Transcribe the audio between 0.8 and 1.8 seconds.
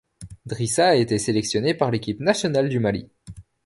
a été sélectionné